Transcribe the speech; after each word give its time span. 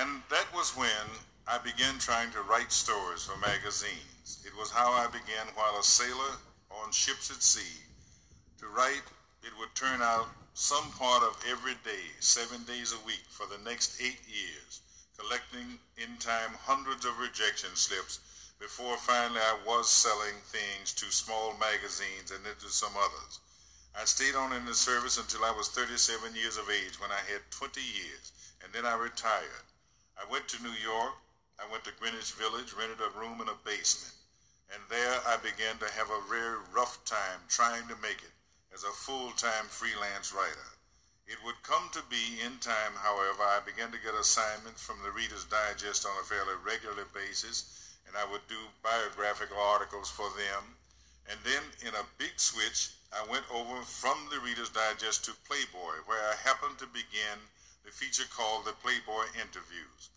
And 0.00 0.22
that 0.30 0.48
was 0.54 0.74
when 0.74 1.04
I 1.46 1.58
began 1.58 1.98
trying 1.98 2.30
to 2.32 2.40
write 2.48 2.72
stories 2.72 3.24
for 3.24 3.36
magazines. 3.36 4.40
It 4.46 4.56
was 4.56 4.70
how 4.70 4.92
I 4.92 5.12
began 5.12 5.52
while 5.52 5.76
a 5.78 5.82
sailor 5.82 6.40
on 6.70 6.90
ships 6.90 7.30
at 7.30 7.42
sea. 7.42 7.84
To 8.60 8.66
write, 8.68 9.04
it 9.44 9.52
would 9.58 9.74
turn 9.74 10.00
out 10.00 10.28
some 10.54 10.88
part 10.96 11.22
of 11.22 11.36
every 11.46 11.76
day, 11.84 12.16
seven 12.18 12.64
days 12.64 12.96
a 12.96 13.04
week 13.04 13.28
for 13.28 13.44
the 13.44 13.62
next 13.62 14.00
eight 14.00 14.24
years, 14.24 14.80
collecting 15.20 15.76
in 15.98 16.16
time 16.16 16.56
hundreds 16.64 17.04
of 17.04 17.20
rejection 17.20 17.76
slips 17.76 18.20
before 18.58 18.96
finally 18.96 19.40
I 19.40 19.58
was 19.66 19.90
selling 19.90 20.40
things 20.48 20.94
to 20.96 21.12
small 21.12 21.52
magazines 21.60 22.32
and 22.32 22.40
then 22.42 22.56
to 22.64 22.72
some 22.72 22.96
others. 22.96 23.40
I 23.92 24.06
stayed 24.06 24.34
on 24.34 24.54
in 24.54 24.64
the 24.64 24.72
service 24.72 25.18
until 25.18 25.44
I 25.44 25.52
was 25.52 25.68
37 25.68 26.34
years 26.34 26.56
of 26.56 26.70
age 26.70 26.98
when 26.98 27.12
I 27.12 27.20
had 27.28 27.44
20 27.50 27.80
years, 27.80 28.32
and 28.64 28.72
then 28.72 28.86
I 28.86 28.96
retired. 28.96 29.68
I 30.16 30.30
went 30.30 30.48
to 30.48 30.62
New 30.62 30.76
York. 30.82 31.14
I 31.60 31.68
went 31.70 31.84
to 31.84 31.92
Greenwich 32.00 32.32
Village, 32.40 32.72
rented 32.72 33.04
a 33.04 33.12
room 33.20 33.36
in 33.44 33.48
a 33.52 33.64
basement, 33.68 34.16
and 34.72 34.80
there 34.88 35.20
I 35.28 35.36
began 35.44 35.76
to 35.76 35.92
have 35.92 36.08
a 36.08 36.24
very 36.24 36.56
rough 36.72 36.96
time 37.04 37.44
trying 37.52 37.84
to 37.92 38.00
make 38.00 38.24
it 38.24 38.32
as 38.72 38.80
a 38.82 38.96
full-time 38.96 39.68
freelance 39.68 40.32
writer. 40.32 40.72
It 41.28 41.36
would 41.44 41.60
come 41.62 41.92
to 41.92 42.00
be 42.08 42.40
in 42.40 42.56
time, 42.64 42.96
however, 42.96 43.44
I 43.44 43.60
began 43.60 43.92
to 43.92 44.00
get 44.00 44.16
assignments 44.16 44.80
from 44.80 45.04
the 45.04 45.12
Reader's 45.12 45.44
Digest 45.44 46.08
on 46.08 46.16
a 46.16 46.24
fairly 46.24 46.56
regular 46.64 47.04
basis, 47.12 47.92
and 48.08 48.16
I 48.16 48.24
would 48.24 48.42
do 48.48 48.56
biographical 48.82 49.60
articles 49.60 50.08
for 50.08 50.32
them. 50.32 50.64
And 51.28 51.38
then 51.44 51.62
in 51.84 51.92
a 51.92 52.08
big 52.16 52.40
switch, 52.40 52.96
I 53.12 53.20
went 53.28 53.44
over 53.52 53.84
from 53.84 54.16
the 54.32 54.40
Reader's 54.40 54.72
Digest 54.72 55.26
to 55.26 55.36
Playboy, 55.44 56.08
where 56.08 56.24
I 56.24 56.40
happened 56.40 56.78
to 56.78 56.88
begin 56.88 57.36
the 57.84 57.90
feature 57.90 58.28
called 58.34 58.64
the 58.64 58.76
Playboy 58.82 59.26
Interviews. 59.36 60.10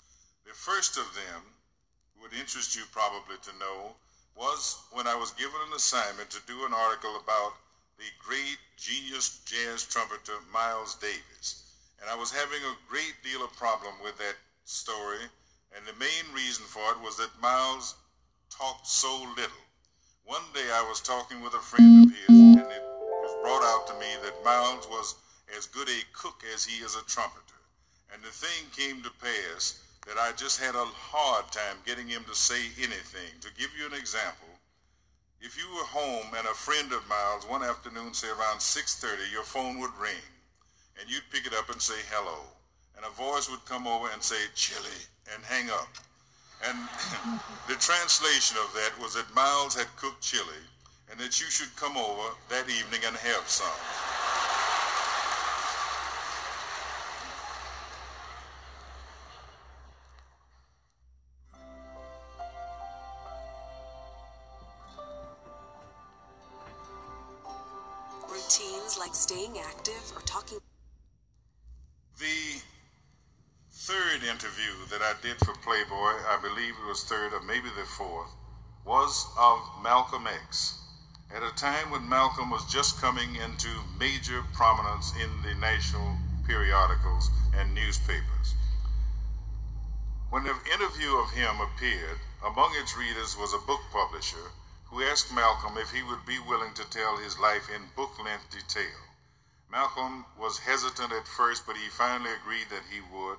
The 0.45 0.53
first 0.53 0.97
of 0.97 1.07
them, 1.15 1.41
would 2.21 2.33
interest 2.33 2.75
you 2.75 2.83
probably 2.91 3.35
to 3.43 3.59
know, 3.59 3.95
was 4.35 4.83
when 4.91 5.07
I 5.07 5.15
was 5.15 5.31
given 5.31 5.59
an 5.67 5.75
assignment 5.75 6.29
to 6.31 6.47
do 6.47 6.65
an 6.65 6.73
article 6.73 7.19
about 7.21 7.53
the 7.97 8.09
great 8.17 8.57
genius 8.77 9.41
jazz 9.45 9.83
trumpeter 9.83 10.33
Miles 10.51 10.95
Davis. 10.95 11.63
And 12.01 12.09
I 12.09 12.15
was 12.15 12.31
having 12.31 12.59
a 12.63 12.79
great 12.89 13.15
deal 13.23 13.43
of 13.43 13.55
problem 13.55 13.93
with 14.03 14.17
that 14.17 14.35
story, 14.65 15.23
and 15.75 15.85
the 15.85 15.99
main 15.99 16.33
reason 16.33 16.65
for 16.65 16.91
it 16.91 17.01
was 17.01 17.17
that 17.17 17.41
Miles 17.41 17.95
talked 18.49 18.87
so 18.87 19.11
little. 19.35 19.63
One 20.25 20.43
day 20.53 20.67
I 20.71 20.85
was 20.87 21.01
talking 21.01 21.41
with 21.41 21.53
a 21.53 21.59
friend 21.59 22.05
of 22.05 22.11
his, 22.11 22.29
and 22.29 22.71
it 22.71 22.83
was 23.21 23.35
brought 23.43 23.63
out 23.63 23.87
to 23.87 23.93
me 23.99 24.07
that 24.23 24.43
Miles 24.43 24.87
was 24.89 25.15
as 25.57 25.65
good 25.65 25.89
a 25.89 26.01
cook 26.13 26.43
as 26.53 26.65
he 26.65 26.83
is 26.83 26.95
a 26.95 27.03
trumpeter. 27.05 27.42
And 28.13 28.21
the 28.21 28.29
thing 28.29 28.69
came 28.77 29.01
to 29.01 29.09
pass 29.17 29.81
that 30.05 30.19
I 30.19 30.31
just 30.37 30.61
had 30.61 30.75
a 30.75 30.85
hard 30.85 31.51
time 31.51 31.81
getting 31.85 32.07
him 32.07 32.23
to 32.29 32.35
say 32.35 32.69
anything. 32.77 33.33
To 33.41 33.49
give 33.57 33.71
you 33.73 33.87
an 33.87 33.97
example, 33.97 34.53
if 35.41 35.57
you 35.57 35.65
were 35.73 35.89
home 35.89 36.27
and 36.37 36.45
a 36.45 36.53
friend 36.53 36.93
of 36.93 37.07
Miles 37.09 37.49
one 37.49 37.63
afternoon, 37.63 38.13
say 38.13 38.27
around 38.29 38.59
6.30, 38.59 39.31
your 39.31 39.43
phone 39.43 39.79
would 39.79 39.97
ring, 39.99 40.23
and 40.99 41.09
you'd 41.09 41.27
pick 41.31 41.47
it 41.47 41.57
up 41.57 41.69
and 41.71 41.81
say 41.81 41.99
hello, 42.11 42.45
and 42.95 43.05
a 43.05 43.09
voice 43.09 43.49
would 43.49 43.65
come 43.65 43.87
over 43.87 44.07
and 44.13 44.21
say 44.21 44.37
chili, 44.53 45.09
and 45.33 45.43
hang 45.43 45.69
up. 45.71 45.89
And 46.67 46.77
the 47.67 47.75
translation 47.81 48.57
of 48.61 48.73
that 48.75 48.93
was 49.01 49.15
that 49.15 49.33
Miles 49.33 49.75
had 49.75 49.87
cooked 49.97 50.21
chili 50.21 50.63
and 51.09 51.19
that 51.19 51.39
you 51.39 51.47
should 51.47 51.75
come 51.75 51.97
over 51.97 52.33
that 52.49 52.69
evening 52.69 53.01
and 53.05 53.15
have 53.15 53.47
some. 53.47 53.67
Like 69.03 69.13
staying 69.15 69.59
active 69.59 70.13
or 70.15 70.21
talking. 70.21 70.59
The 72.19 72.61
third 73.69 74.23
interview 74.23 74.87
that 74.89 75.01
I 75.01 75.13
did 75.21 75.35
for 75.39 75.53
Playboy, 75.59 76.23
I 76.23 76.39
believe 76.41 76.75
it 76.79 76.87
was 76.87 77.03
third 77.03 77.33
or 77.33 77.41
maybe 77.41 77.67
the 77.75 77.83
fourth, 77.83 78.31
was 78.85 79.27
of 79.37 79.59
Malcolm 79.83 80.25
X. 80.25 80.79
At 81.35 81.43
a 81.43 81.53
time 81.55 81.91
when 81.91 82.07
Malcolm 82.07 82.49
was 82.49 82.63
just 82.71 83.01
coming 83.01 83.35
into 83.35 83.67
major 83.99 84.41
prominence 84.53 85.11
in 85.21 85.29
the 85.43 85.59
national 85.59 86.15
periodicals 86.47 87.29
and 87.59 87.75
newspapers. 87.75 88.55
When 90.29 90.45
the 90.45 90.55
interview 90.73 91.17
of 91.17 91.31
him 91.31 91.59
appeared, 91.59 92.19
among 92.45 92.71
its 92.79 92.95
readers 92.97 93.35
was 93.37 93.53
a 93.53 93.67
book 93.67 93.81
publisher 93.91 94.47
who 94.93 95.01
asked 95.01 95.33
Malcolm 95.33 95.73
if 95.77 95.89
he 95.89 96.03
would 96.03 96.23
be 96.25 96.37
willing 96.37 96.73
to 96.75 96.87
tell 96.91 97.17
his 97.17 97.39
life 97.39 97.67
in 97.73 97.81
book 97.95 98.13
length 98.23 98.45
detail. 98.51 99.01
Malcolm 99.71 100.23
was 100.37 100.59
hesitant 100.59 101.11
at 101.11 101.27
first, 101.27 101.65
but 101.65 101.75
he 101.75 101.89
finally 101.89 102.29
agreed 102.29 102.69
that 102.69 102.85
he 102.93 103.01
would. 103.01 103.37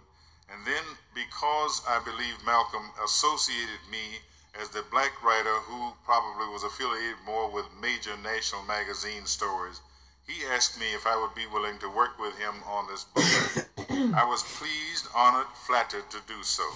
And 0.51 0.67
then, 0.67 0.83
because 1.15 1.81
I 1.87 2.03
believe 2.03 2.45
Malcolm 2.45 2.91
associated 3.05 3.87
me 3.89 4.19
as 4.61 4.69
the 4.71 4.83
black 4.91 5.23
writer 5.23 5.63
who 5.71 5.95
probably 6.05 6.51
was 6.53 6.65
affiliated 6.65 7.23
more 7.25 7.49
with 7.49 7.67
major 7.81 8.17
national 8.19 8.65
magazine 8.65 9.25
stories, 9.25 9.81
he 10.27 10.45
asked 10.51 10.81
me 10.81 10.93
if 10.93 11.07
I 11.07 11.15
would 11.15 11.37
be 11.37 11.47
willing 11.47 11.79
to 11.79 11.89
work 11.89 12.19
with 12.19 12.37
him 12.37 12.55
on 12.67 12.89
this 12.91 13.05
book. 13.05 13.31
I 14.19 14.25
was 14.27 14.43
pleased, 14.43 15.07
honored, 15.15 15.47
flattered 15.55 16.11
to 16.11 16.19
do 16.27 16.43
so. 16.43 16.67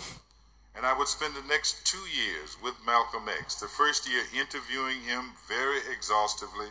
And 0.79 0.87
I 0.87 0.97
would 0.97 1.09
spend 1.09 1.35
the 1.35 1.43
next 1.43 1.85
two 1.85 2.07
years 2.07 2.57
with 2.63 2.87
Malcolm 2.87 3.27
X. 3.27 3.57
The 3.57 3.67
first 3.67 4.09
year 4.09 4.23
interviewing 4.31 5.03
him 5.03 5.35
very 5.49 5.83
exhaustively. 5.91 6.71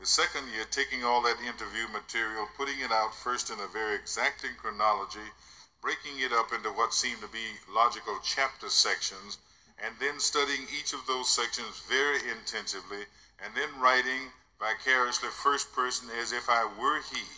The 0.00 0.06
second 0.06 0.48
year 0.56 0.64
taking 0.64 1.04
all 1.04 1.20
that 1.20 1.36
interview 1.44 1.84
material, 1.92 2.48
putting 2.56 2.80
it 2.80 2.90
out 2.90 3.14
first 3.14 3.50
in 3.50 3.60
a 3.60 3.68
very 3.68 3.94
exacting 3.94 4.56
chronology, 4.56 5.36
breaking 5.82 6.16
it 6.16 6.32
up 6.32 6.48
into 6.56 6.70
what 6.70 6.94
seemed 6.94 7.20
to 7.20 7.28
be 7.28 7.60
logical 7.68 8.16
chapter 8.24 8.70
sections, 8.70 9.36
and 9.76 9.92
then 10.00 10.18
studying 10.18 10.64
each 10.72 10.94
of 10.94 11.04
those 11.06 11.28
sections 11.28 11.84
very 11.86 12.24
intensively, 12.32 13.04
and 13.44 13.52
then 13.54 13.68
writing 13.78 14.32
vicariously 14.58 15.28
first 15.28 15.74
person 15.74 16.08
as 16.18 16.32
if 16.32 16.48
I 16.48 16.64
were 16.64 17.02
he, 17.12 17.28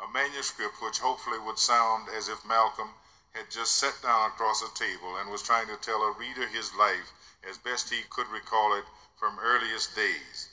a 0.00 0.08
manuscript 0.14 0.80
which 0.80 1.04
hopefully 1.04 1.38
would 1.44 1.58
sound 1.58 2.08
as 2.16 2.30
if 2.30 2.40
Malcolm 2.48 2.88
had 3.32 3.50
just 3.50 3.76
sat 3.76 3.94
down 4.02 4.30
across 4.30 4.62
a 4.62 4.74
table 4.74 5.16
and 5.16 5.30
was 5.30 5.42
trying 5.42 5.68
to 5.68 5.76
tell 5.80 6.02
a 6.02 6.16
reader 6.18 6.46
his 6.46 6.74
life 6.74 7.12
as 7.48 7.58
best 7.58 7.90
he 7.92 8.02
could 8.10 8.28
recall 8.28 8.76
it 8.76 8.84
from 9.16 9.38
earliest 9.40 9.94
days. 9.94 10.48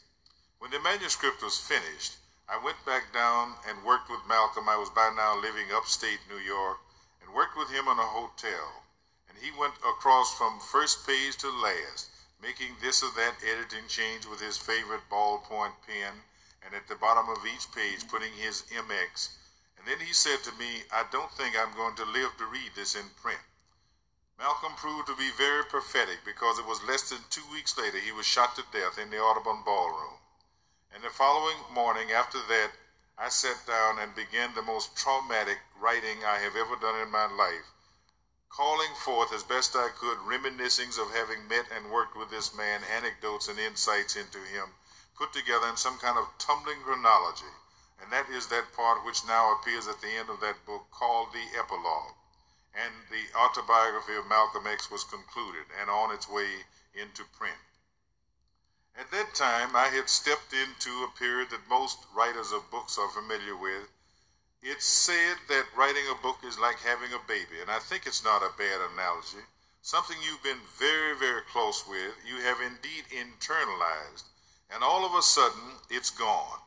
When 0.59 0.71
the 0.71 0.79
manuscript 0.79 1.43
was 1.43 1.57
finished, 1.57 2.17
I 2.47 2.57
went 2.63 2.83
back 2.85 3.11
down 3.13 3.55
and 3.67 3.83
worked 3.83 4.09
with 4.09 4.27
Malcolm. 4.27 4.69
I 4.69 4.77
was 4.77 4.89
by 4.89 5.09
now 5.15 5.35
living 5.35 5.71
upstate 5.73 6.19
New 6.29 6.37
York 6.37 6.77
and 7.21 7.33
worked 7.33 7.57
with 7.57 7.69
him 7.69 7.87
in 7.87 7.97
a 7.97 8.05
hotel. 8.05 8.83
And 9.27 9.37
he 9.37 9.51
went 9.57 9.73
across 9.77 10.37
from 10.37 10.59
first 10.59 11.05
page 11.05 11.37
to 11.37 11.49
last, 11.49 12.09
making 12.41 12.77
this 12.81 13.01
or 13.03 13.09
that 13.15 13.35
editing 13.43 13.87
change 13.87 14.25
with 14.25 14.39
his 14.39 14.57
favorite 14.57 15.09
ballpoint 15.09 15.73
pen, 15.85 16.21
and 16.63 16.73
at 16.73 16.87
the 16.87 16.95
bottom 16.95 17.29
of 17.29 17.45
each 17.45 17.71
page 17.71 18.07
putting 18.07 18.33
his 18.33 18.63
MX. 18.73 19.29
And 19.85 19.93
then 19.93 20.07
he 20.07 20.13
said 20.13 20.41
to 20.41 20.57
me, 20.57 20.81
I 20.89 21.05
don't 21.11 21.29
think 21.37 21.53
I'm 21.53 21.77
going 21.77 21.93
to 22.01 22.09
live 22.09 22.33
to 22.41 22.49
read 22.49 22.73
this 22.73 22.95
in 22.95 23.05
print. 23.21 23.37
Malcolm 24.39 24.73
proved 24.81 25.05
to 25.05 25.15
be 25.15 25.29
very 25.37 25.61
prophetic 25.63 26.25
because 26.25 26.57
it 26.57 26.65
was 26.65 26.81
less 26.89 27.13
than 27.13 27.21
two 27.29 27.45
weeks 27.53 27.77
later 27.77 27.99
he 27.99 28.11
was 28.11 28.25
shot 28.25 28.55
to 28.55 28.65
death 28.73 28.97
in 28.97 29.11
the 29.11 29.21
Audubon 29.21 29.61
Ballroom. 29.63 30.17
And 30.89 31.03
the 31.03 31.13
following 31.13 31.61
morning 31.71 32.09
after 32.09 32.39
that, 32.49 32.71
I 33.19 33.29
sat 33.29 33.61
down 33.67 33.99
and 34.01 34.17
began 34.17 34.55
the 34.55 34.65
most 34.65 34.97
traumatic 34.97 35.61
writing 35.79 36.25
I 36.25 36.41
have 36.41 36.57
ever 36.57 36.81
done 36.81 36.99
in 37.05 37.11
my 37.11 37.29
life, 37.29 37.69
calling 38.49 38.91
forth 39.05 39.31
as 39.31 39.43
best 39.43 39.75
I 39.75 39.93
could 39.93 40.17
reminiscings 40.25 40.97
of 40.97 41.13
having 41.13 41.47
met 41.47 41.69
and 41.69 41.93
worked 41.93 42.17
with 42.17 42.31
this 42.31 42.57
man, 42.57 42.81
anecdotes 42.89 43.49
and 43.49 43.59
insights 43.59 44.15
into 44.15 44.39
him, 44.49 44.73
put 45.13 45.31
together 45.31 45.69
in 45.69 45.77
some 45.77 45.99
kind 45.99 46.17
of 46.17 46.33
tumbling 46.39 46.81
chronology. 46.81 47.53
And 48.01 48.11
that 48.11 48.29
is 48.29 48.47
that 48.47 48.73
part 48.75 49.05
which 49.05 49.25
now 49.27 49.53
appears 49.53 49.87
at 49.87 50.01
the 50.01 50.11
end 50.19 50.29
of 50.29 50.41
that 50.41 50.65
book 50.65 50.87
called 50.91 51.29
the 51.33 51.57
epilogue. 51.57 52.15
And 52.75 52.93
the 53.09 53.31
autobiography 53.37 54.15
of 54.15 54.27
Malcolm 54.27 54.67
X 54.67 54.91
was 54.91 55.03
concluded 55.03 55.71
and 55.79 55.89
on 55.89 56.13
its 56.13 56.29
way 56.29 56.67
into 56.93 57.23
print. 57.37 57.57
At 58.97 59.11
that 59.11 59.35
time, 59.35 59.75
I 59.75 59.87
had 59.87 60.09
stepped 60.09 60.53
into 60.53 61.03
a 61.03 61.19
period 61.19 61.49
that 61.51 61.67
most 61.69 61.99
writers 62.15 62.51
of 62.51 62.71
books 62.71 62.97
are 62.97 63.09
familiar 63.09 63.55
with. 63.55 63.91
It's 64.61 64.85
said 64.85 65.37
that 65.49 65.75
writing 65.75 66.07
a 66.09 66.21
book 66.21 66.39
is 66.43 66.57
like 66.57 66.79
having 66.79 67.11
a 67.13 67.27
baby, 67.27 67.59
and 67.61 67.69
I 67.69 67.79
think 67.79 68.07
it's 68.07 68.23
not 68.23 68.41
a 68.41 68.57
bad 68.57 68.79
analogy. 68.93 69.43
Something 69.81 70.17
you've 70.23 70.41
been 70.41 70.63
very, 70.79 71.15
very 71.15 71.41
close 71.43 71.85
with, 71.87 72.15
you 72.25 72.41
have 72.41 72.59
indeed 72.61 73.05
internalized, 73.11 74.23
and 74.73 74.81
all 74.81 75.05
of 75.05 75.13
a 75.13 75.21
sudden, 75.21 75.77
it's 75.89 76.09
gone. 76.09 76.59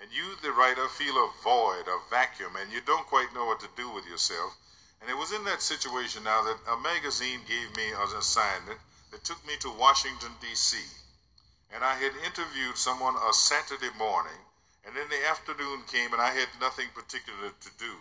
And 0.00 0.10
you, 0.12 0.36
the 0.42 0.52
writer, 0.52 0.86
feel 0.88 1.16
a 1.16 1.30
void, 1.42 1.88
a 1.88 1.98
vacuum, 2.08 2.54
and 2.54 2.72
you 2.72 2.80
don't 2.80 3.06
quite 3.06 3.34
know 3.34 3.46
what 3.46 3.60
to 3.60 3.76
do 3.76 3.90
with 3.90 4.06
yourself. 4.06 4.56
And 5.00 5.10
it 5.10 5.16
was 5.16 5.32
in 5.32 5.44
that 5.44 5.62
situation 5.62 6.24
now 6.24 6.42
that 6.42 6.58
a 6.70 6.78
magazine 6.78 7.40
gave 7.46 7.74
me 7.76 7.90
an 7.90 8.16
assignment 8.16 8.78
that 9.10 9.24
took 9.24 9.44
me 9.46 9.54
to 9.60 9.70
Washington, 9.70 10.30
D.C. 10.40 10.78
And 11.74 11.84
I 11.84 11.94
had 11.94 12.12
interviewed 12.24 12.76
someone 12.76 13.14
a 13.16 13.32
Saturday 13.32 13.90
morning, 13.98 14.38
and 14.86 14.94
then 14.96 15.08
the 15.10 15.28
afternoon 15.28 15.82
came 15.90 16.12
and 16.12 16.22
I 16.22 16.30
had 16.30 16.48
nothing 16.60 16.88
particular 16.94 17.50
to 17.50 17.70
do. 17.78 17.94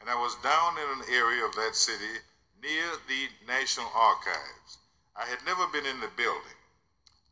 And 0.00 0.10
I 0.10 0.16
was 0.16 0.36
down 0.42 0.76
in 0.76 1.00
an 1.00 1.14
area 1.14 1.44
of 1.44 1.54
that 1.54 1.76
city 1.76 2.20
near 2.60 2.98
the 3.08 3.28
National 3.46 3.88
Archives. 3.94 4.78
I 5.16 5.26
had 5.26 5.44
never 5.46 5.66
been 5.68 5.86
in 5.86 6.00
the 6.00 6.10
building. 6.16 6.58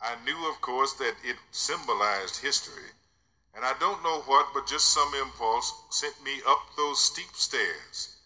I 0.01 0.17
knew, 0.25 0.49
of 0.49 0.61
course, 0.61 0.93
that 0.95 1.15
it 1.25 1.37
symbolized 1.51 2.43
history, 2.43 2.95
and 3.55 3.65
I 3.65 3.75
don't 3.79 4.03
know 4.03 4.21
what, 4.27 4.49
but 4.55 4.67
just 4.67 4.93
some 4.93 5.13
impulse 5.15 5.73
sent 5.91 6.23
me 6.25 6.41
up 6.47 6.75
those 6.77 7.01
steep 7.01 7.35
stairs. 7.35 8.17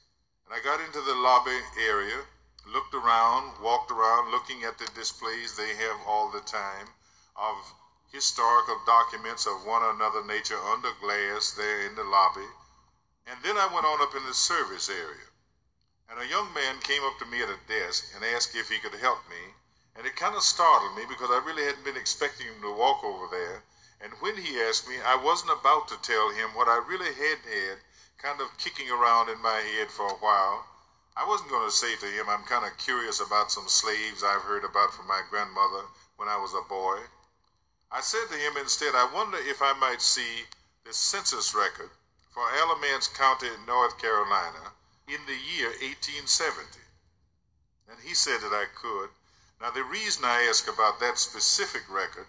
And 0.47 0.55
I 0.55 0.63
got 0.63 0.81
into 0.81 1.01
the 1.01 1.15
lobby 1.15 1.59
area, 1.83 2.23
looked 2.73 2.95
around, 2.95 3.61
walked 3.63 3.91
around, 3.91 4.31
looking 4.31 4.63
at 4.63 4.79
the 4.79 4.87
displays 4.95 5.57
they 5.57 5.75
have 5.75 5.99
all 6.07 6.31
the 6.31 6.41
time 6.41 6.95
of 7.35 7.57
historical 8.13 8.79
documents 8.87 9.47
of 9.47 9.67
one 9.67 9.83
or 9.83 9.91
another 9.91 10.25
nature 10.25 10.59
under 10.59 10.91
glass 11.01 11.51
there 11.51 11.87
in 11.87 11.95
the 11.97 12.05
lobby. 12.05 12.47
And 13.27 13.37
then 13.43 13.57
I 13.59 13.67
went 13.75 13.85
on 13.87 14.01
up 14.01 14.15
in 14.15 14.25
the 14.25 14.35
service 14.35 14.89
area. 14.89 15.27
And 16.09 16.21
a 16.21 16.31
young 16.31 16.55
man 16.55 16.79
came 16.81 17.03
up 17.03 17.19
to 17.19 17.27
me 17.27 17.43
at 17.43 17.51
a 17.51 17.59
desk 17.67 18.15
and 18.15 18.25
asked 18.25 18.55
if 18.55 18.71
he 18.71 18.79
could 18.79 18.95
help 18.95 19.19
me. 19.29 19.53
And 19.97 20.07
it 20.07 20.15
kind 20.15 20.37
of 20.37 20.43
startled 20.43 20.95
me 20.95 21.03
because 21.09 21.31
I 21.31 21.43
really 21.45 21.65
hadn't 21.65 21.85
been 21.85 21.97
expecting 21.97 22.47
him 22.47 22.63
to 22.63 22.73
walk 22.73 23.03
over 23.03 23.27
there. 23.31 23.65
And 24.01 24.13
when 24.21 24.37
he 24.37 24.61
asked 24.61 24.89
me, 24.89 24.97
I 25.05 25.17
wasn't 25.17 25.59
about 25.59 25.89
to 25.89 26.01
tell 26.03 26.31
him 26.31 26.51
what 26.55 26.69
I 26.69 26.85
really 26.87 27.15
had 27.15 27.39
had 27.45 27.79
kind 28.19 28.41
of 28.41 28.57
kicking 28.59 28.91
around 28.91 29.29
in 29.29 29.41
my 29.41 29.61
head 29.61 29.91
for 29.91 30.07
a 30.07 30.21
while. 30.21 30.67
I 31.17 31.27
wasn't 31.27 31.51
going 31.51 31.69
to 31.69 31.75
say 31.75 31.97
to 31.97 32.07
him, 32.07 32.29
I'm 32.29 32.45
kind 32.45 32.67
of 32.67 32.77
curious 32.77 33.21
about 33.21 33.51
some 33.51 33.69
slaves 33.69 34.23
I've 34.23 34.43
heard 34.43 34.65
about 34.65 34.93
from 34.93 35.07
my 35.07 35.23
grandmother 35.31 35.89
when 36.17 36.29
I 36.29 36.37
was 36.37 36.53
a 36.53 36.69
boy. 36.69 37.09
I 37.91 38.01
said 38.01 38.29
to 38.29 38.37
him 38.37 38.57
instead, 38.61 38.95
I 38.95 39.09
wonder 39.15 39.39
if 39.41 39.63
I 39.63 39.73
might 39.73 40.03
see 40.03 40.45
the 40.85 40.93
census 40.93 41.55
record 41.55 41.91
for 42.31 42.43
Alamance 42.53 43.09
County, 43.09 43.49
North 43.67 43.99
Carolina, 43.99 44.77
in 45.09 45.25
the 45.27 45.39
year 45.39 45.69
1870. 45.81 46.81
And 47.89 47.99
he 48.05 48.13
said 48.13 48.41
that 48.43 48.53
I 48.53 48.67
could. 48.75 49.09
Now, 49.61 49.71
the 49.71 49.85
reason 49.85 50.25
I 50.25 50.47
asked 50.51 50.69
about 50.69 51.01
that 51.01 51.19
specific 51.19 51.89
record 51.89 52.27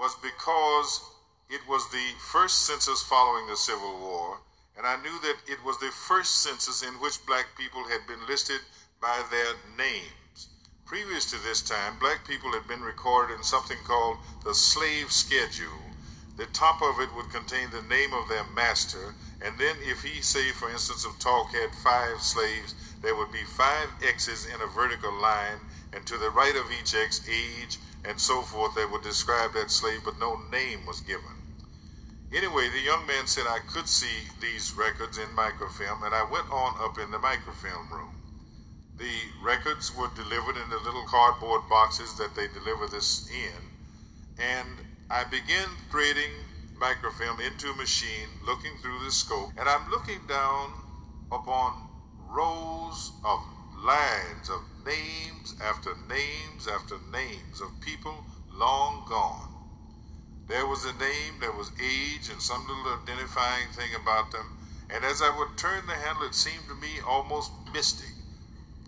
was 0.00 0.16
because 0.22 1.04
it 1.50 1.60
was 1.68 1.86
the 1.90 2.08
first 2.32 2.64
census 2.64 3.02
following 3.02 3.46
the 3.46 3.56
Civil 3.56 4.00
War, 4.00 4.38
and 4.74 4.86
I 4.86 4.96
knew 5.02 5.20
that 5.20 5.36
it 5.46 5.62
was 5.62 5.78
the 5.78 5.92
first 5.92 6.40
census 6.40 6.82
in 6.82 6.94
which 6.94 7.26
black 7.26 7.48
people 7.54 7.84
had 7.84 8.06
been 8.08 8.26
listed 8.26 8.60
by 8.98 9.22
their 9.30 9.52
names. 9.76 10.48
Previous 10.86 11.30
to 11.30 11.36
this 11.44 11.60
time, 11.60 11.98
black 12.00 12.26
people 12.26 12.50
had 12.52 12.66
been 12.66 12.80
recorded 12.80 13.34
in 13.36 13.42
something 13.42 13.76
called 13.84 14.16
the 14.42 14.54
slave 14.54 15.12
schedule. 15.12 15.92
The 16.38 16.46
top 16.46 16.80
of 16.80 16.98
it 16.98 17.14
would 17.14 17.28
contain 17.28 17.68
the 17.68 17.86
name 17.94 18.14
of 18.14 18.26
their 18.30 18.48
master, 18.56 19.14
and 19.44 19.58
then 19.58 19.76
if 19.82 20.00
he, 20.00 20.22
say, 20.22 20.48
for 20.52 20.70
instance, 20.70 21.04
of 21.04 21.18
talk 21.18 21.52
had 21.52 21.74
five 21.84 22.22
slaves, 22.22 22.74
there 23.02 23.14
would 23.14 23.32
be 23.32 23.44
five 23.44 23.88
X's 24.02 24.46
in 24.46 24.62
a 24.62 24.66
vertical 24.66 25.12
line, 25.12 25.60
and 25.92 26.06
to 26.06 26.16
the 26.16 26.30
right 26.30 26.56
of 26.56 26.72
each 26.72 26.94
X, 26.94 27.20
age, 27.28 27.76
and 28.04 28.18
so 28.20 28.42
forth 28.42 28.74
that 28.74 28.90
would 28.90 29.02
describe 29.02 29.52
that 29.54 29.70
slave, 29.70 30.00
but 30.04 30.18
no 30.18 30.38
name 30.50 30.86
was 30.86 31.00
given. 31.00 31.36
Anyway, 32.32 32.68
the 32.68 32.80
young 32.80 33.06
man 33.06 33.26
said 33.26 33.44
I 33.46 33.58
could 33.66 33.88
see 33.88 34.30
these 34.40 34.74
records 34.78 35.18
in 35.18 35.34
microfilm, 35.34 36.02
and 36.04 36.14
I 36.14 36.22
went 36.22 36.50
on 36.50 36.74
up 36.80 36.98
in 36.98 37.10
the 37.10 37.18
microfilm 37.18 37.90
room. 37.90 38.14
The 38.98 39.32
records 39.42 39.92
were 39.96 40.10
delivered 40.14 40.56
in 40.56 40.70
the 40.70 40.78
little 40.84 41.04
cardboard 41.06 41.62
boxes 41.68 42.16
that 42.18 42.36
they 42.36 42.46
deliver 42.48 42.86
this 42.86 43.28
in, 43.30 43.62
and 44.38 44.68
I 45.10 45.24
began 45.24 45.68
threading 45.90 46.30
microfilm 46.78 47.40
into 47.40 47.70
a 47.70 47.76
machine, 47.76 48.28
looking 48.46 48.72
through 48.80 49.04
the 49.04 49.10
scope, 49.10 49.50
and 49.58 49.68
I'm 49.68 49.90
looking 49.90 50.20
down 50.28 50.70
upon 51.32 51.72
rows 52.28 53.12
of 53.24 53.40
lines 53.84 54.48
of 54.48 54.60
names 54.90 55.54
after 55.62 55.94
names 56.08 56.66
after 56.66 56.96
names 57.12 57.60
of 57.60 57.80
people 57.80 58.24
long 58.52 59.04
gone. 59.08 59.48
There 60.48 60.66
was 60.66 60.84
a 60.84 60.92
name, 60.98 61.38
there 61.40 61.52
was 61.52 61.70
age, 61.80 62.28
and 62.28 62.42
some 62.42 62.66
little 62.66 62.98
identifying 63.02 63.68
thing 63.72 63.90
about 64.02 64.32
them. 64.32 64.58
And 64.92 65.04
as 65.04 65.22
I 65.22 65.30
would 65.38 65.56
turn 65.56 65.86
the 65.86 65.94
handle, 65.94 66.26
it 66.26 66.34
seemed 66.34 66.66
to 66.66 66.74
me 66.74 66.98
almost 67.06 67.52
mystic. 67.72 68.10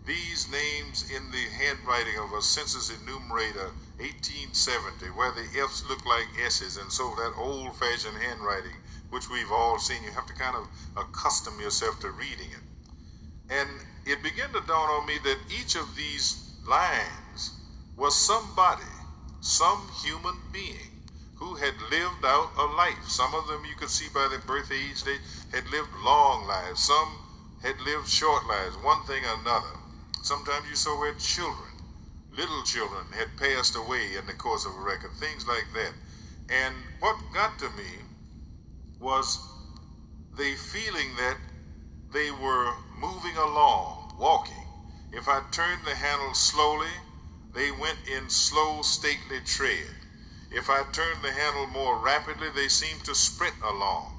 These 0.05 0.51
names 0.51 1.09
in 1.09 1.31
the 1.31 1.47
handwriting 1.55 2.19
of 2.19 2.33
a 2.33 2.43
census 2.43 2.91
enumerator 2.91 3.71
1870, 4.03 5.07
where 5.15 5.31
the 5.31 5.47
F's 5.63 5.89
look 5.89 6.05
like 6.05 6.27
S's, 6.45 6.77
and 6.77 6.91
so 6.91 7.15
that 7.15 7.39
old 7.39 7.77
fashioned 7.77 8.19
handwriting, 8.19 8.75
which 9.11 9.31
we've 9.31 9.53
all 9.53 9.79
seen, 9.79 10.03
you 10.03 10.11
have 10.11 10.27
to 10.27 10.35
kind 10.35 10.57
of 10.57 10.67
accustom 10.97 11.61
yourself 11.61 12.01
to 12.01 12.11
reading 12.11 12.51
it. 12.51 12.67
And 13.49 13.71
it 14.07 14.23
began 14.23 14.49
to 14.53 14.61
dawn 14.67 14.89
on 14.91 15.07
me 15.07 15.15
that 15.25 15.39
each 15.51 15.77
of 15.77 15.95
these 15.97 16.55
lines 16.69 17.59
was 17.97 18.17
somebody, 18.17 18.83
some 19.41 19.89
human 20.05 20.37
being 20.53 20.93
who 21.37 21.55
had 21.57 21.75
lived 21.91 22.25
out 22.25 22.51
a 22.57 22.65
life. 22.77 23.09
Some 23.09 23.35
of 23.35 23.49
them 23.49 23.65
you 23.65 23.75
could 23.77 23.91
see 23.91 24.07
by 24.15 24.29
their 24.31 24.41
birth 24.41 24.71
age, 24.71 25.03
they 25.03 25.19
had 25.51 25.67
lived 25.71 25.91
long 26.05 26.47
lives. 26.47 26.81
Some 26.81 27.19
had 27.63 27.81
lived 27.81 28.09
short 28.09 28.47
lives, 28.47 28.77
one 28.77 29.03
thing 29.05 29.23
or 29.25 29.41
another. 29.41 29.75
Sometimes 30.23 30.69
you 30.71 30.77
saw 30.77 30.99
where 30.99 31.15
children, 31.15 31.71
little 32.37 32.63
children, 32.63 33.05
had 33.13 33.37
passed 33.37 33.77
away 33.77 34.17
in 34.19 34.27
the 34.27 34.35
course 34.35 34.65
of 34.65 34.73
a 34.77 34.81
record, 34.81 35.11
things 35.19 35.47
like 35.47 35.67
that. 35.75 35.93
And 36.49 36.75
what 37.01 37.17
got 37.35 37.59
to 37.59 37.71
me 37.71 37.91
was 39.01 39.39
the 40.37 40.55
feeling 40.55 41.17
that 41.17 41.39
they 42.13 42.31
were 42.31 42.73
moving 43.01 43.37
along, 43.37 44.15
walking. 44.19 44.65
If 45.13 45.22
I 45.33 45.41
turned 45.51 45.87
the 45.87 45.95
handle 45.95 46.35
slowly, 46.35 46.93
they 47.55 47.71
went 47.71 47.97
in 48.07 48.29
slow, 48.29 48.83
stately 48.83 49.41
tread. 49.41 49.97
If 50.51 50.69
I 50.69 50.83
turned 50.93 51.23
the 51.23 51.33
handle 51.33 51.67
more 51.69 51.97
rapidly, 51.97 52.49
they 52.55 52.69
seemed 52.69 53.03
to 53.07 53.15
sprint 53.15 53.55
along. 53.65 54.13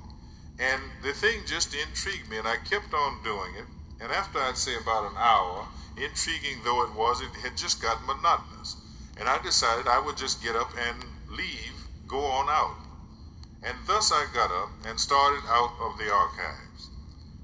And 0.58 0.82
the 1.04 1.14
thing 1.14 1.42
just 1.46 1.76
intrigued 1.76 2.32
me, 2.32 2.40
and 2.40 2.48
I 2.48 2.56
kept 2.58 2.96
on 2.96 3.24
doing 3.24 3.54
it. 3.54 3.66
And 4.02 4.12
after 4.12 4.40
I'd 4.40 4.58
say 4.58 4.76
about 4.76 5.12
an 5.12 5.16
hour, 5.16 5.68
intriguing 5.98 6.64
though 6.64 6.82
it 6.82 6.96
was, 6.96 7.22
it 7.22 7.30
had 7.44 7.58
just 7.58 7.80
gotten 7.80 8.08
monotonous. 8.08 8.78
And 9.16 9.30
I 9.30 9.40
decided 9.44 9.88
I 9.88 10.00
would 10.00 10.18
just 10.18 10.42
get 10.42 10.56
up 10.56 10.72
and 10.76 11.06
leave, 11.30 11.76
go 12.08 12.26
on 12.26 12.50
out. 12.50 12.78
And 13.62 13.78
thus 13.86 14.12
I 14.12 14.26
got 14.34 14.50
up 14.50 14.72
and 14.88 15.00
started 15.00 15.44
out 15.48 15.74
of 15.80 16.00
the 16.00 16.12
archives. 16.12 16.90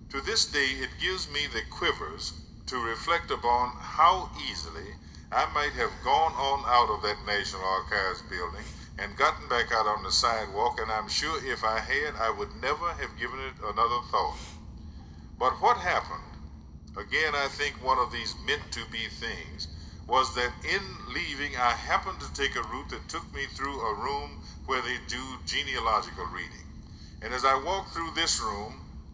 To 0.09 0.21
this 0.21 0.45
day, 0.45 0.81
it 0.81 0.89
gives 0.99 1.29
me 1.29 1.41
the 1.45 1.61
quivers 1.69 2.33
to 2.69 2.77
reflect 2.85 3.31
upon 3.31 3.73
how 3.81 4.29
easily 4.47 4.93
I 5.31 5.49
might 5.55 5.73
have 5.73 5.89
gone 6.03 6.33
on 6.33 6.61
out 6.69 6.93
of 6.93 7.01
that 7.01 7.17
National 7.25 7.65
Archives 7.65 8.21
building 8.29 8.61
and 8.99 9.17
gotten 9.17 9.49
back 9.49 9.73
out 9.73 9.87
on 9.87 10.03
the 10.03 10.11
sidewalk, 10.11 10.77
and 10.79 10.91
I'm 10.91 11.09
sure 11.09 11.41
if 11.43 11.63
I 11.63 11.79
had, 11.79 12.13
I 12.21 12.29
would 12.29 12.53
never 12.61 12.93
have 12.93 13.17
given 13.17 13.39
it 13.39 13.57
another 13.65 14.01
thought. 14.11 14.37
But 15.39 15.53
what 15.65 15.77
happened, 15.77 16.29
again, 16.93 17.33
I 17.33 17.47
think 17.49 17.81
one 17.81 17.97
of 17.97 18.11
these 18.11 18.35
meant 18.45 18.69
to 18.71 18.85
be 18.91 19.09
things, 19.17 19.69
was 20.07 20.35
that 20.35 20.53
in 20.61 20.81
leaving, 21.09 21.57
I 21.57 21.73
happened 21.73 22.19
to 22.21 22.33
take 22.33 22.55
a 22.55 22.67
route 22.69 22.89
that 22.89 23.09
took 23.09 23.25
me 23.33 23.45
through 23.49 23.81
a 23.81 23.97
room 23.97 24.37
where 24.67 24.81
they 24.83 24.97
do 25.07 25.21
genealogical 25.47 26.25
reading. 26.25 26.69
And 27.23 27.33
as 27.33 27.45
I 27.45 27.61
walked 27.65 27.97
through 27.97 28.11
this 28.13 28.39
room, 28.39 28.73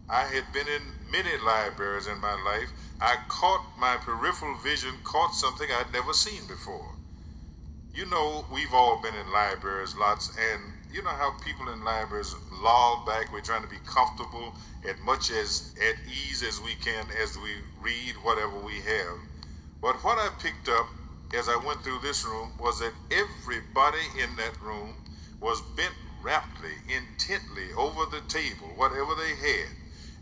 I 0.09 0.25
had 0.25 0.53
been 0.53 0.67
in 0.67 0.93
many 1.11 1.37
libraries 1.37 2.07
in 2.07 2.21
my 2.21 2.33
life. 2.33 2.71
I 3.01 3.17
caught 3.27 3.61
my 3.79 3.97
peripheral 3.97 4.55
vision, 4.55 4.91
caught 5.03 5.33
something 5.33 5.67
I'd 5.71 5.91
never 5.91 6.13
seen 6.13 6.47
before 6.47 6.95
you 7.95 8.05
know, 8.05 8.43
we've 8.51 8.73
all 8.73 9.01
been 9.01 9.15
in 9.15 9.31
libraries 9.31 9.95
lots, 9.97 10.35
and 10.37 10.61
you 10.91 11.01
know 11.01 11.15
how 11.15 11.31
people 11.43 11.71
in 11.71 11.83
libraries 11.85 12.35
loll 12.51 13.05
back. 13.05 13.31
We're 13.31 13.39
trying 13.39 13.63
to 13.63 13.69
be 13.69 13.79
comfortable 13.85 14.53
as 14.83 14.95
much 15.05 15.31
as 15.31 15.73
at 15.79 15.95
ease 16.11 16.43
as 16.43 16.59
we 16.59 16.75
can 16.75 17.05
as 17.23 17.37
we 17.37 17.63
read 17.81 18.15
whatever 18.21 18.59
we 18.59 18.81
have. 18.83 19.15
But 19.81 20.03
what 20.03 20.19
I 20.19 20.29
picked 20.41 20.67
up 20.67 20.87
as 21.37 21.47
I 21.47 21.55
went 21.65 21.83
through 21.83 21.99
this 22.03 22.25
room 22.25 22.51
was 22.59 22.79
that 22.79 22.93
everybody 23.11 24.03
in 24.21 24.35
that 24.35 24.61
room 24.61 24.95
was 25.39 25.63
bent 25.77 25.95
raptly, 26.21 26.75
intently 26.89 27.71
over 27.77 28.03
the 28.11 28.21
table, 28.27 28.75
whatever 28.75 29.15
they 29.15 29.35
had, 29.39 29.71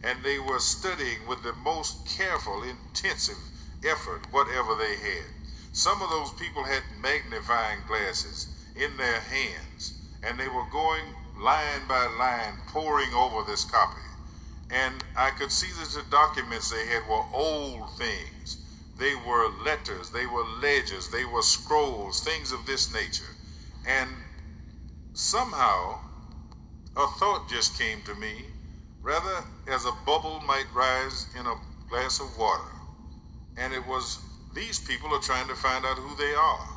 and 0.03 0.23
they 0.23 0.37
were 0.39 0.59
studying 0.59 1.25
with 1.27 1.41
the 1.43 1.53
most 1.53 2.05
careful, 2.17 2.63
intensive 2.63 3.37
effort, 3.85 4.21
whatever 4.31 4.75
they 4.75 4.95
had. 4.95 5.25
Some 5.71 6.01
of 6.01 6.09
those 6.09 6.31
people 6.33 6.63
had 6.63 6.83
magnifying 7.01 7.79
glasses 7.87 8.47
in 8.75 8.95
their 8.97 9.19
hands, 9.19 9.99
and 10.21 10.39
they 10.39 10.47
were 10.47 10.69
going 10.71 11.03
line 11.39 11.87
by 11.87 12.05
line, 12.19 12.59
poring 12.67 13.13
over 13.13 13.49
this 13.49 13.65
copy. 13.65 14.01
And 14.69 15.03
I 15.15 15.29
could 15.31 15.51
see 15.51 15.67
that 15.79 15.89
the 15.89 16.09
documents 16.09 16.69
they 16.71 16.85
had 16.87 17.07
were 17.07 17.23
old 17.33 17.97
things. 17.97 18.57
They 18.97 19.13
were 19.27 19.49
letters, 19.63 20.11
they 20.11 20.25
were 20.25 20.45
ledgers, 20.61 21.09
they 21.09 21.25
were 21.25 21.41
scrolls, 21.41 22.23
things 22.23 22.51
of 22.51 22.65
this 22.65 22.93
nature. 22.93 23.35
And 23.87 24.09
somehow 25.13 25.99
a 26.95 27.07
thought 27.19 27.49
just 27.49 27.77
came 27.77 28.01
to 28.03 28.15
me, 28.15 28.45
rather 29.03 29.45
as 29.67 29.85
a 29.85 29.91
bubble 30.05 30.41
might 30.47 30.65
rise 30.73 31.27
in 31.37 31.45
a 31.45 31.55
glass 31.89 32.19
of 32.19 32.37
water. 32.37 32.71
And 33.57 33.73
it 33.73 33.85
was 33.85 34.19
these 34.55 34.79
people 34.79 35.13
are 35.13 35.21
trying 35.21 35.47
to 35.49 35.55
find 35.55 35.85
out 35.85 35.97
who 35.97 36.15
they 36.15 36.33
are. 36.33 36.67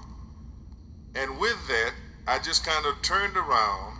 And 1.14 1.38
with 1.38 1.56
that, 1.68 1.92
I 2.26 2.38
just 2.40 2.66
kind 2.66 2.84
of 2.84 3.00
turned 3.02 3.36
around 3.36 3.98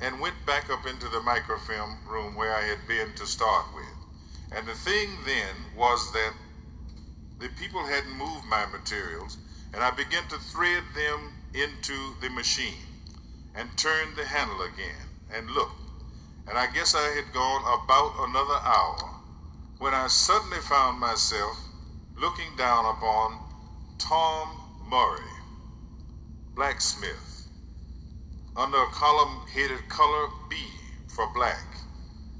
and 0.00 0.20
went 0.20 0.34
back 0.46 0.70
up 0.70 0.86
into 0.86 1.08
the 1.08 1.20
microfilm 1.22 1.98
room 2.06 2.36
where 2.36 2.54
I 2.54 2.62
had 2.62 2.86
been 2.86 3.14
to 3.14 3.26
start 3.26 3.64
with. 3.74 4.56
And 4.56 4.68
the 4.68 4.74
thing 4.74 5.08
then 5.24 5.54
was 5.76 6.12
that 6.12 6.32
the 7.40 7.48
people 7.58 7.84
hadn't 7.84 8.16
moved 8.16 8.44
my 8.44 8.66
materials, 8.66 9.38
and 9.72 9.82
I 9.82 9.90
began 9.90 10.28
to 10.28 10.38
thread 10.38 10.82
them 10.94 11.32
into 11.54 12.14
the 12.20 12.30
machine 12.30 12.86
and 13.54 13.68
turn 13.76 14.14
the 14.14 14.24
handle 14.24 14.62
again 14.62 15.08
and 15.34 15.50
look. 15.50 15.70
And 16.48 16.56
I 16.56 16.66
guess 16.72 16.94
I 16.94 17.08
had 17.16 17.32
gone 17.32 17.62
about 17.62 18.28
another 18.28 18.60
hour 18.64 19.20
when 19.78 19.94
I 19.94 20.06
suddenly 20.06 20.58
found 20.58 21.00
myself 21.00 21.58
looking 22.16 22.56
down 22.56 22.86
upon 22.86 23.40
Tom 23.98 24.48
Murray, 24.88 25.32
blacksmith, 26.54 27.48
under 28.56 28.78
a 28.78 28.86
column 28.86 29.46
headed 29.52 29.88
color 29.88 30.28
B 30.48 30.56
for 31.08 31.28
black, 31.34 31.66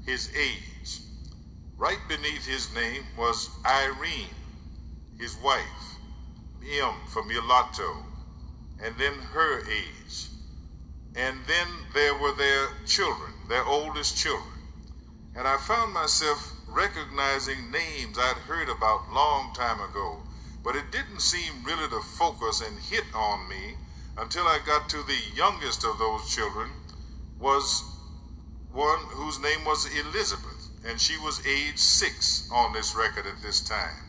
his 0.05 0.31
age. 0.35 1.01
Right 1.77 1.99
beneath 2.07 2.47
his 2.47 2.73
name 2.73 3.03
was 3.17 3.49
Irene, 3.65 4.33
his 5.19 5.37
wife, 5.43 5.97
M 6.63 6.93
for 7.07 7.23
mulatto, 7.23 8.03
and 8.83 8.95
then 8.97 9.13
her 9.33 9.59
age. 9.69 10.27
And 11.15 11.37
then 11.47 11.67
there 11.93 12.17
were 12.17 12.33
their 12.33 12.69
children, 12.85 13.33
their 13.47 13.65
oldest 13.65 14.17
children. 14.17 14.53
And 15.35 15.47
I 15.47 15.57
found 15.57 15.93
myself 15.93 16.53
recognizing 16.67 17.71
names 17.71 18.17
I'd 18.17 18.37
heard 18.47 18.69
about 18.69 19.11
long 19.13 19.53
time 19.53 19.79
ago, 19.79 20.23
but 20.63 20.75
it 20.75 20.91
didn't 20.91 21.21
seem 21.21 21.63
really 21.63 21.87
to 21.89 22.01
focus 22.01 22.61
and 22.61 22.77
hit 22.79 23.05
on 23.13 23.47
me 23.47 23.75
until 24.17 24.43
I 24.43 24.59
got 24.65 24.89
to 24.89 25.03
the 25.03 25.19
youngest 25.35 25.85
of 25.85 25.99
those 25.99 26.33
children 26.33 26.71
was 27.39 27.83
one 28.71 28.99
whose 29.09 29.39
name 29.39 29.63
was 29.65 29.87
Elizabeth, 29.95 30.69
and 30.85 30.99
she 30.99 31.17
was 31.17 31.45
age 31.45 31.77
six 31.77 32.49
on 32.51 32.73
this 32.73 32.95
record 32.95 33.25
at 33.25 33.41
this 33.41 33.61
time. 33.61 34.03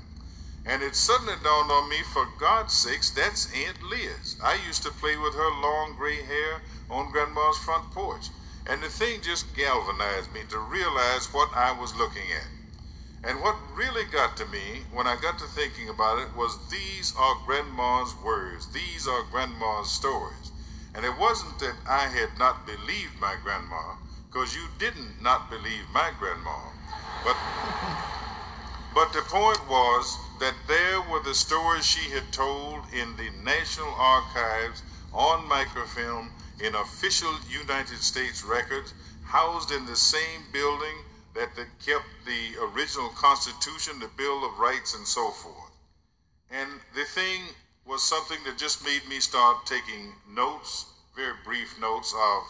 And 0.67 0.83
it 0.83 0.95
suddenly 0.95 1.35
dawned 1.43 1.71
on 1.71 1.89
me, 1.89 1.99
for 2.13 2.29
God's 2.39 2.75
sakes, 2.75 3.11
that's 3.11 3.51
Aunt 3.55 3.83
Liz. 3.83 4.37
I 4.43 4.59
used 4.67 4.83
to 4.83 4.91
play 4.91 5.17
with 5.17 5.35
her 5.35 5.51
long 5.63 5.95
gray 5.97 6.23
hair 6.23 6.63
on 6.91 7.11
Grandma's 7.11 7.59
front 7.59 7.91
porch. 7.93 8.29
And 8.69 8.83
the 8.83 8.89
thing 8.91 9.23
just 9.23 9.57
galvanized 9.57 10.33
me 10.35 10.41
to 10.51 10.59
realize 10.59 11.33
what 11.33 11.49
I 11.57 11.73
was 11.73 11.97
looking 11.97 12.29
at. 12.37 13.29
And 13.29 13.41
what 13.41 13.57
really 13.75 14.05
got 14.13 14.37
to 14.37 14.47
me 14.47 14.85
when 14.93 15.07
I 15.07 15.17
got 15.21 15.39
to 15.39 15.47
thinking 15.47 15.89
about 15.89 16.21
it 16.21 16.37
was 16.37 16.69
these 16.71 17.15
are 17.19 17.35
Grandma's 17.47 18.15
words, 18.23 18.71
these 18.73 19.09
are 19.09 19.25
Grandma's 19.33 19.91
stories. 19.91 20.53
And 20.95 21.05
it 21.05 21.19
wasn't 21.19 21.59
that 21.61 21.77
I 21.89 22.09
had 22.09 22.39
not 22.39 22.67
believed 22.67 23.19
my 23.19 23.37
grandma, 23.43 23.97
because 24.29 24.55
you 24.55 24.69
didn't 24.79 25.23
not 25.23 25.49
believe 25.49 25.85
my 25.93 26.13
grandma. 26.19 26.59
But, 27.25 27.37
but 28.95 29.13
the 29.13 29.23
point 29.23 29.67
was 29.69 30.19
that 30.41 30.55
there 30.69 31.01
were 31.11 31.23
the 31.23 31.35
stories 31.35 31.87
she 31.87 32.11
had 32.11 32.33
told 32.33 32.81
in 32.93 33.17
the 33.17 33.31
National 33.43 33.93
Archives 33.95 34.83
on 35.13 35.49
microfilm 35.49 36.31
in 36.61 36.75
official 36.75 37.33
United 37.51 37.99
States 37.99 38.45
records, 38.45 38.95
housed 39.25 39.71
in 39.71 39.87
the 39.87 39.97
same 39.97 40.43
building 40.53 41.05
that 41.35 41.55
kept 41.85 42.07
the 42.27 42.57
original 42.61 43.11
Constitution, 43.11 44.01
the 44.01 44.11
Bill 44.17 44.45
of 44.45 44.59
Rights, 44.59 44.95
and 44.95 45.07
so 45.07 45.31
forth. 45.31 45.73
And 46.51 46.69
the 46.95 47.05
thing 47.05 47.43
was 47.87 48.03
something 48.03 48.39
that 48.45 48.59
just 48.59 48.85
made 48.85 49.07
me 49.09 49.21
start 49.21 49.67
taking 49.67 50.13
notes, 50.29 50.87
very 51.15 51.35
brief 51.45 51.79
notes 51.81 52.13
of 52.13 52.43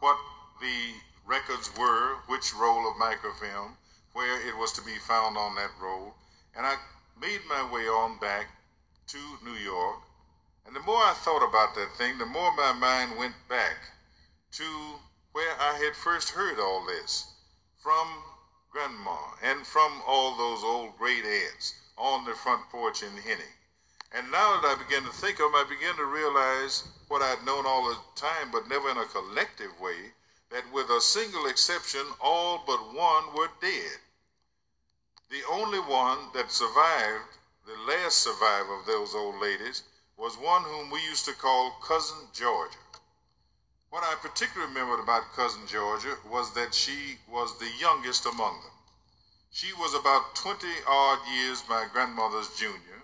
what 0.00 0.16
the 0.60 0.94
records 1.26 1.70
were, 1.78 2.16
which 2.26 2.54
roll 2.54 2.88
of 2.88 2.96
microfilm, 2.96 3.76
where 4.14 4.48
it 4.48 4.56
was 4.56 4.72
to 4.72 4.82
be 4.82 4.96
found 5.06 5.36
on 5.36 5.54
that 5.56 5.70
roll. 5.80 6.14
And 6.56 6.66
I 6.66 6.76
made 7.20 7.40
my 7.48 7.62
way 7.72 7.82
on 7.82 8.18
back 8.18 8.46
to 9.08 9.18
New 9.44 9.58
York. 9.58 9.98
And 10.70 10.76
the 10.76 10.86
more 10.86 11.02
I 11.02 11.14
thought 11.14 11.42
about 11.42 11.74
that 11.74 11.96
thing, 11.98 12.18
the 12.18 12.26
more 12.26 12.54
my 12.54 12.70
mind 12.70 13.18
went 13.18 13.34
back 13.48 13.74
to 14.52 14.62
where 15.32 15.56
I 15.58 15.82
had 15.82 15.96
first 15.96 16.30
heard 16.30 16.60
all 16.60 16.86
this 16.86 17.26
from 17.82 18.06
Grandma 18.70 19.18
and 19.42 19.66
from 19.66 20.00
all 20.06 20.36
those 20.36 20.62
old 20.62 20.96
great 20.96 21.24
aunts 21.24 21.74
on 21.98 22.24
the 22.24 22.34
front 22.34 22.70
porch 22.70 23.02
in 23.02 23.10
Henning. 23.16 23.58
And 24.14 24.30
now 24.30 24.60
that 24.60 24.78
I 24.78 24.80
begin 24.80 25.02
to 25.02 25.10
think 25.10 25.40
of 25.40 25.50
them, 25.50 25.56
I 25.56 25.66
begin 25.68 25.96
to 25.96 26.04
realize 26.04 26.84
what 27.08 27.20
I'd 27.20 27.44
known 27.44 27.66
all 27.66 27.88
the 27.88 27.98
time, 28.14 28.52
but 28.52 28.68
never 28.68 28.90
in 28.90 28.96
a 28.96 29.06
collective 29.06 29.74
way, 29.80 30.14
that 30.52 30.72
with 30.72 30.88
a 30.88 31.00
single 31.00 31.46
exception, 31.46 32.06
all 32.20 32.62
but 32.64 32.94
one 32.94 33.34
were 33.34 33.50
dead. 33.60 33.98
The 35.32 35.42
only 35.50 35.80
one 35.80 36.30
that 36.32 36.52
survived, 36.52 37.38
the 37.66 37.74
last 37.92 38.18
survivor 38.18 38.78
of 38.78 38.86
those 38.86 39.16
old 39.16 39.42
ladies, 39.42 39.82
was 40.20 40.36
one 40.36 40.62
whom 40.64 40.90
we 40.90 41.00
used 41.08 41.24
to 41.24 41.32
call 41.32 41.72
Cousin 41.80 42.28
Georgia. 42.34 42.76
What 43.88 44.04
I 44.04 44.14
particularly 44.20 44.68
remembered 44.68 45.02
about 45.02 45.32
Cousin 45.34 45.62
Georgia 45.66 46.12
was 46.30 46.52
that 46.52 46.74
she 46.74 47.16
was 47.26 47.58
the 47.58 47.70
youngest 47.80 48.26
among 48.26 48.60
them. 48.60 48.76
She 49.50 49.72
was 49.72 49.94
about 49.94 50.34
20 50.34 50.66
odd 50.86 51.20
years 51.32 51.64
my 51.70 51.86
grandmother's 51.90 52.52
junior, 52.54 53.00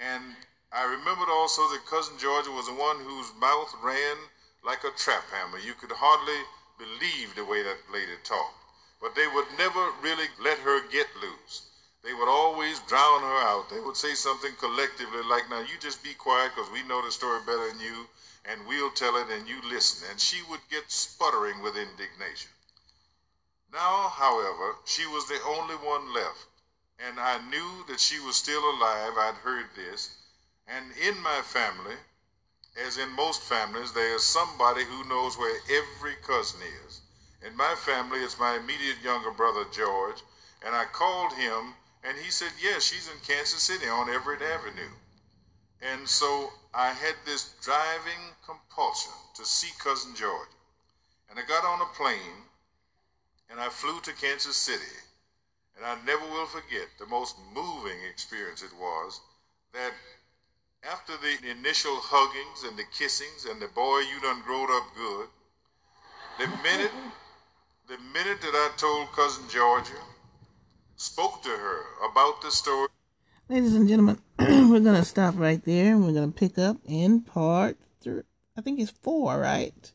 and 0.00 0.34
I 0.72 0.84
remembered 0.84 1.28
also 1.28 1.60
that 1.76 1.84
Cousin 1.84 2.16
Georgia 2.16 2.50
was 2.50 2.66
the 2.66 2.72
one 2.72 3.04
whose 3.04 3.36
mouth 3.38 3.76
ran 3.84 4.16
like 4.64 4.82
a 4.82 4.96
trap 4.96 5.24
hammer. 5.30 5.58
You 5.58 5.74
could 5.74 5.92
hardly 5.92 6.40
believe 6.80 7.36
the 7.36 7.44
way 7.44 7.62
that 7.62 7.92
lady 7.92 8.16
talked. 8.24 8.56
But 9.02 9.14
they 9.14 9.28
would 9.28 9.46
never 9.58 9.92
really 10.00 10.32
let 10.42 10.58
her 10.58 10.88
get 10.88 11.06
loose. 11.20 11.69
They 12.02 12.14
would 12.14 12.28
always 12.28 12.80
drown 12.80 13.20
her 13.20 13.40
out. 13.44 13.68
They 13.70 13.80
would 13.80 13.96
say 13.96 14.14
something 14.14 14.52
collectively 14.58 15.22
like, 15.28 15.50
now 15.50 15.60
you 15.60 15.76
just 15.80 16.02
be 16.02 16.14
quiet 16.14 16.52
because 16.54 16.72
we 16.72 16.82
know 16.88 17.04
the 17.04 17.12
story 17.12 17.40
better 17.44 17.68
than 17.68 17.80
you, 17.80 18.06
and 18.50 18.66
we'll 18.66 18.90
tell 18.90 19.16
it 19.16 19.26
and 19.30 19.46
you 19.46 19.56
listen. 19.68 20.08
And 20.10 20.18
she 20.18 20.38
would 20.48 20.60
get 20.70 20.90
sputtering 20.90 21.62
with 21.62 21.76
indignation. 21.76 22.50
Now, 23.72 24.08
however, 24.16 24.76
she 24.84 25.06
was 25.06 25.28
the 25.28 25.38
only 25.46 25.76
one 25.76 26.12
left, 26.14 26.46
and 27.06 27.20
I 27.20 27.38
knew 27.50 27.84
that 27.88 28.00
she 28.00 28.18
was 28.18 28.36
still 28.36 28.62
alive. 28.62 29.12
I'd 29.16 29.38
heard 29.44 29.66
this. 29.76 30.16
And 30.66 30.86
in 30.96 31.22
my 31.22 31.40
family, 31.44 31.96
as 32.86 32.98
in 32.98 33.14
most 33.14 33.42
families, 33.42 33.92
there 33.92 34.14
is 34.14 34.24
somebody 34.24 34.84
who 34.84 35.08
knows 35.08 35.36
where 35.36 35.60
every 35.70 36.14
cousin 36.26 36.60
is. 36.86 37.00
In 37.46 37.56
my 37.56 37.74
family, 37.76 38.20
it's 38.20 38.38
my 38.38 38.56
immediate 38.56 39.02
younger 39.04 39.30
brother, 39.30 39.64
George, 39.72 40.22
and 40.64 40.74
I 40.74 40.84
called 40.84 41.32
him, 41.34 41.74
and 42.04 42.16
he 42.18 42.30
said, 42.30 42.50
Yes, 42.62 42.84
she's 42.84 43.08
in 43.08 43.18
Kansas 43.26 43.62
City 43.62 43.88
on 43.88 44.08
Everett 44.08 44.42
Avenue. 44.42 44.94
And 45.82 46.08
so 46.08 46.50
I 46.74 46.88
had 46.88 47.14
this 47.24 47.54
driving 47.62 48.36
compulsion 48.44 49.12
to 49.36 49.44
see 49.44 49.70
Cousin 49.78 50.14
George. 50.14 50.48
And 51.30 51.38
I 51.38 51.42
got 51.46 51.64
on 51.64 51.80
a 51.80 51.94
plane, 51.96 52.44
and 53.50 53.60
I 53.60 53.68
flew 53.68 54.00
to 54.00 54.12
Kansas 54.12 54.56
City. 54.56 54.98
And 55.76 55.86
I 55.86 55.96
never 56.04 56.24
will 56.26 56.46
forget 56.46 56.88
the 56.98 57.06
most 57.06 57.36
moving 57.54 57.96
experience 58.10 58.62
it 58.62 58.72
was 58.78 59.20
that 59.72 59.92
after 60.82 61.12
the 61.16 61.50
initial 61.50 61.96
huggings 61.96 62.68
and 62.68 62.78
the 62.78 62.84
kissings 62.96 63.46
and 63.48 63.60
the 63.60 63.68
boy, 63.68 64.00
you 64.00 64.20
done 64.20 64.42
growed 64.44 64.70
up 64.70 64.84
good, 64.96 65.28
the 66.38 66.48
minute 66.62 66.92
the 67.88 67.98
minute 68.14 68.40
that 68.40 68.54
I 68.54 68.70
told 68.76 69.10
Cousin 69.10 69.48
Georgia, 69.48 69.98
spoke 71.00 71.42
to 71.42 71.48
her 71.48 71.80
about 72.10 72.42
the 72.42 72.50
story. 72.50 72.88
Ladies 73.48 73.74
and 73.74 73.88
gentlemen, 73.88 74.18
we're 74.38 74.80
going 74.80 74.96
to 74.96 75.04
stop 75.04 75.34
right 75.38 75.64
there 75.64 75.94
and 75.94 76.04
we're 76.04 76.12
going 76.12 76.30
to 76.30 76.38
pick 76.38 76.58
up 76.58 76.76
in 76.84 77.22
part 77.22 77.78
three. 78.02 78.22
I 78.56 78.60
think 78.60 78.78
it's 78.78 78.90
four, 78.90 79.40
right? 79.40 79.92